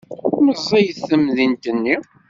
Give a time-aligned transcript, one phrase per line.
[0.45, 1.95] Meẓẓiyet temdint-nni.